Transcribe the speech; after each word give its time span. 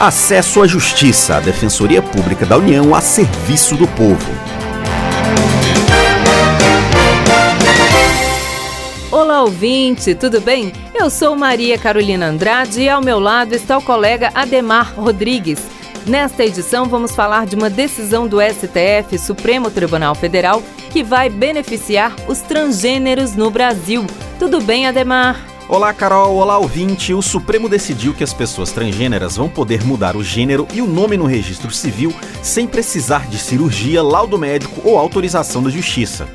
Acesso 0.00 0.62
à 0.62 0.66
Justiça, 0.66 1.36
a 1.36 1.40
Defensoria 1.40 2.00
Pública 2.00 2.46
da 2.46 2.56
União 2.56 2.94
a 2.94 3.02
serviço 3.02 3.76
do 3.76 3.86
povo. 3.86 4.32
Olá, 9.12 9.42
ouvinte, 9.42 10.14
tudo 10.14 10.40
bem? 10.40 10.72
Eu 10.94 11.10
sou 11.10 11.36
Maria 11.36 11.76
Carolina 11.76 12.28
Andrade 12.28 12.80
e 12.80 12.88
ao 12.88 13.02
meu 13.02 13.20
lado 13.20 13.52
está 13.52 13.76
o 13.76 13.82
colega 13.82 14.30
Ademar 14.34 14.94
Rodrigues. 14.98 15.60
Nesta 16.06 16.46
edição, 16.46 16.86
vamos 16.86 17.14
falar 17.14 17.44
de 17.44 17.54
uma 17.54 17.68
decisão 17.68 18.26
do 18.26 18.38
STF, 18.40 19.18
Supremo 19.18 19.70
Tribunal 19.70 20.14
Federal, 20.14 20.62
que 20.88 21.04
vai 21.04 21.28
beneficiar 21.28 22.16
os 22.26 22.38
transgêneros 22.40 23.36
no 23.36 23.50
Brasil. 23.50 24.06
Tudo 24.38 24.62
bem, 24.62 24.86
Ademar? 24.86 25.49
Olá, 25.72 25.94
Carol. 25.94 26.34
Olá, 26.34 26.58
ouvinte. 26.58 27.14
O 27.14 27.22
Supremo 27.22 27.68
decidiu 27.68 28.12
que 28.12 28.24
as 28.24 28.34
pessoas 28.34 28.72
transgêneras 28.72 29.36
vão 29.36 29.48
poder 29.48 29.84
mudar 29.84 30.16
o 30.16 30.24
gênero 30.24 30.66
e 30.74 30.82
o 30.82 30.86
nome 30.86 31.16
no 31.16 31.26
registro 31.26 31.70
civil 31.70 32.12
sem 32.42 32.66
precisar 32.66 33.28
de 33.28 33.38
cirurgia, 33.38 34.02
laudo 34.02 34.36
médico 34.36 34.80
ou 34.82 34.98
autorização 34.98 35.62
da 35.62 35.70
Justiça. 35.70 36.28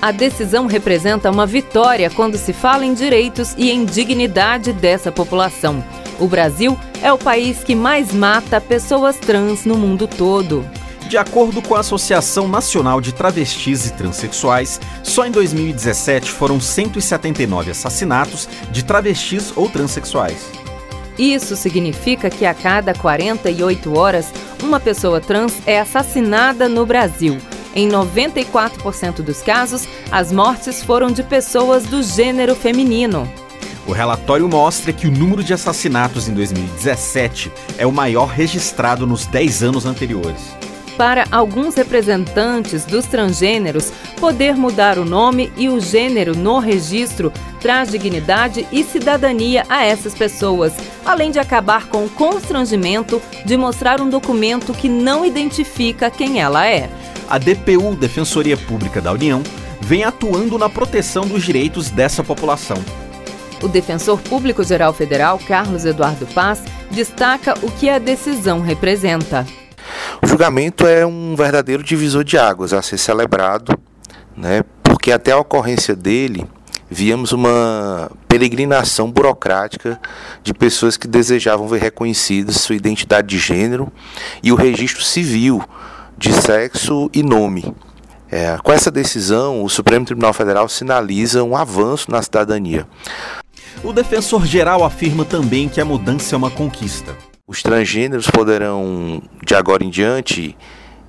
A 0.00 0.12
decisão 0.12 0.66
representa 0.66 1.32
uma 1.32 1.44
vitória 1.44 2.08
quando 2.08 2.38
se 2.38 2.52
fala 2.52 2.86
em 2.86 2.94
direitos 2.94 3.56
e 3.58 3.72
em 3.72 3.84
dignidade 3.84 4.72
dessa 4.72 5.10
população. 5.10 5.82
O 6.20 6.28
Brasil 6.28 6.78
é 7.02 7.12
o 7.12 7.18
país 7.18 7.64
que 7.64 7.74
mais 7.74 8.12
mata 8.12 8.60
pessoas 8.60 9.16
trans 9.16 9.64
no 9.64 9.76
mundo 9.76 10.06
todo. 10.06 10.64
De 11.08 11.16
acordo 11.16 11.62
com 11.62 11.76
a 11.76 11.80
Associação 11.80 12.48
Nacional 12.48 13.00
de 13.00 13.12
Travestis 13.14 13.86
e 13.86 13.92
Transsexuais, 13.92 14.80
só 15.04 15.24
em 15.24 15.30
2017 15.30 16.28
foram 16.28 16.60
179 16.60 17.70
assassinatos 17.70 18.48
de 18.72 18.84
travestis 18.84 19.52
ou 19.54 19.70
transexuais. 19.70 20.50
Isso 21.16 21.54
significa 21.54 22.28
que 22.28 22.44
a 22.44 22.52
cada 22.52 22.92
48 22.92 23.96
horas, 23.96 24.32
uma 24.60 24.80
pessoa 24.80 25.20
trans 25.20 25.54
é 25.64 25.78
assassinada 25.78 26.68
no 26.68 26.84
Brasil. 26.84 27.38
Em 27.72 27.88
94% 27.88 29.22
dos 29.22 29.42
casos, 29.42 29.86
as 30.10 30.32
mortes 30.32 30.82
foram 30.82 31.12
de 31.12 31.22
pessoas 31.22 31.84
do 31.84 32.02
gênero 32.02 32.56
feminino. 32.56 33.30
O 33.86 33.92
relatório 33.92 34.48
mostra 34.48 34.92
que 34.92 35.06
o 35.06 35.12
número 35.12 35.44
de 35.44 35.54
assassinatos 35.54 36.26
em 36.28 36.34
2017 36.34 37.52
é 37.78 37.86
o 37.86 37.92
maior 37.92 38.26
registrado 38.26 39.06
nos 39.06 39.24
10 39.26 39.62
anos 39.62 39.86
anteriores 39.86 40.65
para 40.96 41.24
alguns 41.30 41.74
representantes 41.74 42.84
dos 42.84 43.06
transgêneros, 43.06 43.92
poder 44.18 44.56
mudar 44.56 44.98
o 44.98 45.04
nome 45.04 45.52
e 45.56 45.68
o 45.68 45.80
gênero 45.80 46.36
no 46.36 46.58
registro 46.58 47.32
traz 47.60 47.90
dignidade 47.90 48.66
e 48.70 48.84
cidadania 48.84 49.64
a 49.68 49.84
essas 49.84 50.14
pessoas, 50.14 50.72
além 51.04 51.30
de 51.30 51.38
acabar 51.38 51.88
com 51.88 52.04
o 52.04 52.10
constrangimento 52.10 53.20
de 53.44 53.56
mostrar 53.56 54.00
um 54.00 54.08
documento 54.08 54.72
que 54.72 54.88
não 54.88 55.24
identifica 55.24 56.10
quem 56.10 56.40
ela 56.40 56.66
é. 56.66 56.88
A 57.28 57.38
DPU, 57.38 57.96
Defensoria 57.96 58.56
Pública 58.56 59.00
da 59.00 59.12
União, 59.12 59.42
vem 59.80 60.04
atuando 60.04 60.58
na 60.58 60.68
proteção 60.68 61.26
dos 61.26 61.44
direitos 61.44 61.90
dessa 61.90 62.22
população. 62.22 62.76
O 63.62 63.68
defensor 63.68 64.20
público 64.20 64.62
geral 64.62 64.92
federal, 64.92 65.38
Carlos 65.38 65.84
Eduardo 65.84 66.26
Paz, 66.26 66.62
destaca 66.90 67.54
o 67.62 67.70
que 67.70 67.88
a 67.88 67.98
decisão 67.98 68.60
representa. 68.60 69.46
O 70.26 70.28
julgamento 70.28 70.88
é 70.88 71.06
um 71.06 71.36
verdadeiro 71.36 71.84
divisor 71.84 72.24
de 72.24 72.36
águas 72.36 72.72
a 72.72 72.82
ser 72.82 72.98
celebrado, 72.98 73.78
né, 74.36 74.64
porque 74.82 75.12
até 75.12 75.30
a 75.30 75.38
ocorrência 75.38 75.94
dele 75.94 76.44
víamos 76.90 77.30
uma 77.30 78.10
peregrinação 78.26 79.08
burocrática 79.08 80.00
de 80.42 80.52
pessoas 80.52 80.96
que 80.96 81.06
desejavam 81.06 81.68
ver 81.68 81.80
reconhecidas 81.80 82.56
sua 82.56 82.74
identidade 82.74 83.28
de 83.28 83.38
gênero 83.38 83.90
e 84.42 84.50
o 84.50 84.56
registro 84.56 85.04
civil 85.04 85.62
de 86.18 86.32
sexo 86.32 87.08
e 87.14 87.22
nome. 87.22 87.72
É, 88.28 88.58
com 88.64 88.72
essa 88.72 88.90
decisão, 88.90 89.62
o 89.62 89.68
Supremo 89.68 90.04
Tribunal 90.04 90.32
Federal 90.32 90.68
sinaliza 90.68 91.44
um 91.44 91.56
avanço 91.56 92.10
na 92.10 92.20
cidadania. 92.20 92.84
O 93.84 93.92
defensor 93.92 94.44
geral 94.44 94.82
afirma 94.82 95.24
também 95.24 95.68
que 95.68 95.80
a 95.80 95.84
mudança 95.84 96.34
é 96.34 96.36
uma 96.36 96.50
conquista. 96.50 97.14
Os 97.48 97.62
transgêneros 97.62 98.28
poderão, 98.28 99.22
de 99.40 99.54
agora 99.54 99.84
em 99.84 99.88
diante, 99.88 100.56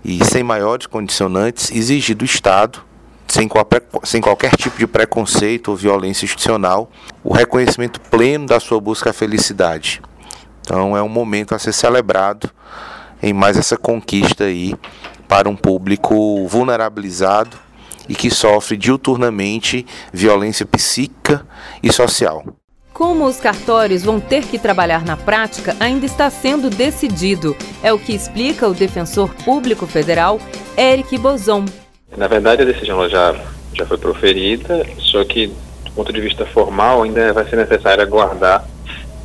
e 0.06 0.24
sem 0.24 0.44
maiores 0.44 0.86
condicionantes, 0.86 1.72
exigir 1.72 2.16
do 2.16 2.24
Estado, 2.24 2.86
sem 3.28 3.48
qualquer, 3.48 3.82
sem 4.04 4.22
qualquer 4.22 4.56
tipo 4.56 4.78
de 4.78 4.86
preconceito 4.86 5.70
ou 5.70 5.76
violência 5.76 6.26
institucional, 6.26 6.92
o 7.24 7.34
reconhecimento 7.34 8.00
pleno 8.00 8.46
da 8.46 8.60
sua 8.60 8.80
busca 8.80 9.10
à 9.10 9.14
felicidade. 9.14 10.00
Então 10.62 10.96
é 10.96 11.02
um 11.02 11.10
momento 11.10 11.56
a 11.56 11.60
ser 11.60 11.74
celebrado 11.74 12.52
em 13.24 13.34
mais 13.34 13.58
essa 13.58 13.76
conquista 13.76 14.44
aí 14.44 14.76
para 15.28 15.50
um 15.50 15.56
público 15.56 16.48
vulnerabilizado 16.48 17.58
e 18.08 18.14
que 18.14 18.30
sofre 18.30 18.78
diuturnamente 18.78 19.88
violência 20.14 20.68
psíquica 20.68 21.44
e 21.82 21.92
social. 21.92 22.46
Como 22.98 23.28
os 23.28 23.40
cartórios 23.40 24.02
vão 24.02 24.20
ter 24.20 24.44
que 24.44 24.58
trabalhar 24.58 25.06
na 25.06 25.16
prática 25.16 25.78
ainda 25.80 26.08
está 26.08 26.32
sendo 26.32 26.68
decidido. 26.68 27.56
É 27.84 27.94
o 27.94 28.00
que 28.00 28.12
explica 28.12 28.68
o 28.68 28.74
defensor 28.74 29.32
público 29.46 29.86
federal, 29.86 30.40
Eric 30.76 31.16
Bozon. 31.20 31.66
Na 32.18 32.28
verdade, 32.28 32.64
a 32.64 32.66
decisão 32.66 33.08
já, 33.08 33.36
já 33.72 33.86
foi 33.86 34.00
proferida, 34.00 34.84
só 34.98 35.24
que, 35.24 35.46
do 35.86 35.92
ponto 35.92 36.12
de 36.12 36.20
vista 36.20 36.44
formal, 36.48 37.04
ainda 37.04 37.32
vai 37.34 37.48
ser 37.48 37.58
necessário 37.58 38.02
aguardar 38.02 38.68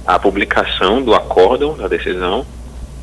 a 0.06 0.18
publicação 0.18 1.00
do 1.02 1.14
acórdão 1.14 1.74
da 1.74 1.88
decisão, 1.88 2.44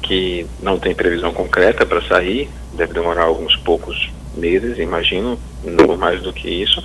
que 0.03 0.46
não 0.62 0.78
tem 0.78 0.94
previsão 0.94 1.34
concreta 1.34 1.84
para 1.84 2.03
sair, 2.03 2.47
deve 2.74 2.94
demorar 2.94 3.24
alguns 3.24 3.56
poucos 3.56 4.12
meses, 4.36 4.78
imagino, 4.78 5.40
não 5.63 5.97
mais 5.97 6.22
do 6.22 6.31
que 6.31 6.47
isso. 6.47 6.84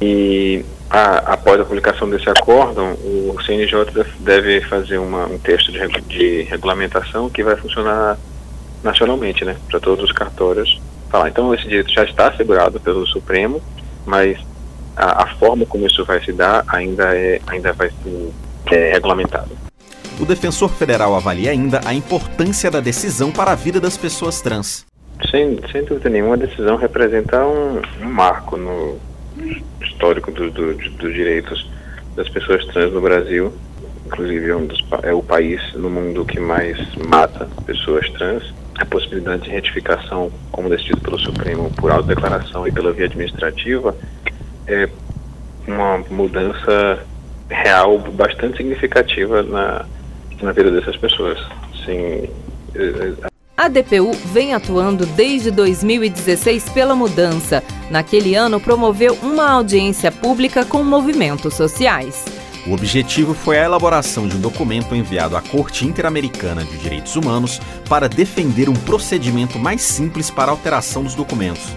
E 0.00 0.64
a, 0.90 1.32
após 1.32 1.60
a 1.60 1.64
publicação 1.64 2.08
desse 2.08 2.28
acórdão, 2.28 2.92
o 2.94 3.36
CNJ 3.44 3.86
deve 4.20 4.60
fazer 4.62 4.98
uma, 4.98 5.26
um 5.26 5.38
texto 5.38 5.72
de, 5.72 5.78
de, 6.02 6.42
regulamentação 6.42 7.28
que 7.30 7.42
vai 7.42 7.56
funcionar 7.56 8.18
nacionalmente, 8.82 9.44
né, 9.44 9.56
para 9.68 9.80
todos 9.80 10.04
os 10.04 10.12
cartórios. 10.12 10.80
Falar. 11.10 11.28
Então, 11.28 11.54
esse 11.54 11.64
direito 11.64 11.92
já 11.92 12.04
está 12.04 12.28
assegurado 12.28 12.78
pelo 12.80 13.06
Supremo, 13.06 13.62
mas 14.04 14.38
a, 14.96 15.24
a 15.24 15.26
forma 15.36 15.64
como 15.66 15.86
isso 15.86 16.04
vai 16.04 16.22
se 16.24 16.32
dar 16.32 16.64
ainda, 16.68 17.16
é, 17.16 17.40
ainda 17.46 17.72
vai 17.72 17.90
ser 17.90 18.32
é, 18.72 18.92
regulamentado. 18.92 19.50
O 20.18 20.24
defensor 20.24 20.70
federal 20.70 21.14
avalia 21.14 21.50
ainda 21.50 21.80
a 21.84 21.92
importância 21.92 22.70
da 22.70 22.80
decisão 22.80 23.30
para 23.30 23.52
a 23.52 23.54
vida 23.54 23.78
das 23.78 23.96
pessoas 23.96 24.40
trans. 24.40 24.86
Sem, 25.30 25.58
sem 25.70 25.84
dúvida 25.84 26.08
nenhuma, 26.08 26.34
a 26.34 26.38
decisão 26.38 26.76
representa 26.76 27.44
um, 27.44 27.80
um 28.02 28.10
marco 28.10 28.56
no, 28.56 28.98
histórico 29.80 30.30
do, 30.30 30.50
do, 30.50 30.74
dos 30.74 31.14
direitos 31.14 31.68
das 32.14 32.28
pessoas 32.28 32.64
trans 32.66 32.92
no 32.92 33.00
Brasil. 33.00 33.52
Inclusive, 34.06 34.50
é, 34.50 34.56
um 34.56 34.66
dos, 34.66 34.84
é 35.02 35.12
o 35.12 35.22
país 35.22 35.60
no 35.74 35.90
mundo 35.90 36.24
que 36.24 36.38
mais 36.38 36.78
mata 37.08 37.48
pessoas 37.66 38.08
trans. 38.10 38.54
A 38.78 38.84
possibilidade 38.84 39.42
de 39.42 39.50
retificação, 39.50 40.30
como 40.52 40.68
decidido 40.68 41.00
pelo 41.00 41.18
Supremo, 41.18 41.70
por 41.76 41.90
autodeclaração 41.90 42.66
e 42.68 42.72
pela 42.72 42.92
via 42.92 43.06
administrativa, 43.06 43.96
é 44.66 44.88
uma 45.66 45.98
mudança 46.10 47.02
real 47.48 47.98
bastante 47.98 48.58
significativa 48.58 49.42
na, 49.42 49.84
na 50.42 50.52
vida 50.52 50.70
dessas 50.70 50.96
pessoas. 50.96 51.38
Sim, 51.84 52.28
a 53.56 53.68
DPU 53.68 54.12
vem 54.26 54.52
atuando 54.52 55.06
desde 55.06 55.50
2016 55.50 56.68
pela 56.68 56.94
mudança. 56.94 57.64
Naquele 57.90 58.34
ano, 58.34 58.60
promoveu 58.60 59.16
uma 59.22 59.50
audiência 59.50 60.12
pública 60.12 60.64
com 60.64 60.84
movimentos 60.84 61.54
sociais. 61.54 62.24
O 62.66 62.72
objetivo 62.72 63.32
foi 63.32 63.58
a 63.58 63.64
elaboração 63.64 64.28
de 64.28 64.36
um 64.36 64.40
documento 64.40 64.94
enviado 64.94 65.36
à 65.36 65.40
Corte 65.40 65.86
Interamericana 65.86 66.64
de 66.64 66.76
Direitos 66.76 67.14
Humanos 67.16 67.60
para 67.88 68.08
defender 68.08 68.68
um 68.68 68.74
procedimento 68.74 69.58
mais 69.58 69.82
simples 69.82 70.30
para 70.30 70.50
alteração 70.50 71.04
dos 71.04 71.14
documentos. 71.14 71.74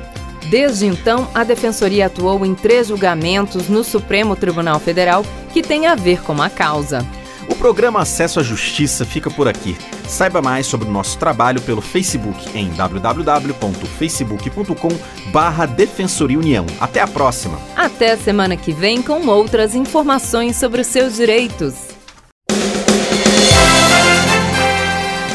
Desde 0.50 0.88
então, 0.88 1.30
a 1.34 1.44
Defensoria 1.44 2.08
atuou 2.08 2.44
em 2.44 2.56
três 2.56 2.88
julgamentos 2.88 3.70
no 3.70 3.84
Supremo 3.84 4.36
Tribunal 4.36 4.80
Federal 4.80 5.24
que 5.54 5.62
têm 5.62 5.86
a 5.86 5.94
ver 5.94 6.24
com 6.24 6.42
a 6.42 6.50
causa. 6.50 7.06
O 7.50 7.56
programa 7.56 8.02
Acesso 8.02 8.40
à 8.40 8.44
Justiça 8.44 9.04
fica 9.04 9.32
por 9.32 9.48
aqui. 9.48 9.76
Saiba 10.08 10.40
mais 10.42 10.68
sobre 10.68 10.88
o 10.88 10.92
nosso 10.92 11.18
trabalho 11.18 11.60
pelo 11.62 11.82
Facebook 11.82 12.58
em 12.58 12.70
www.facebook.com 12.70 14.90
barra 15.32 15.66
Defensoria 15.66 16.38
União. 16.38 16.66
Até 16.80 17.02
a 17.02 17.08
próxima! 17.08 17.58
Até 17.76 18.12
a 18.12 18.18
semana 18.18 18.56
que 18.56 18.72
vem 18.72 19.02
com 19.02 19.26
outras 19.28 19.74
informações 19.74 20.58
sobre 20.58 20.82
os 20.82 20.88
seus 20.88 21.16
direitos. 21.16 21.74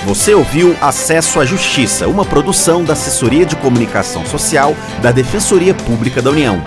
Você 0.07 0.35
ouviu 0.35 0.77
Acesso 0.83 1.41
à 1.41 1.47
Justiça, 1.47 2.07
uma 2.07 2.27
produção 2.27 2.85
da 2.85 2.93
Assessoria 2.93 3.47
de 3.47 3.57
Comunicação 3.57 4.27
Social 4.27 4.77
da 5.03 5.11
Defensoria 5.11 5.75
Pública 5.75 6.21
da 6.21 6.31
União. 6.31 6.63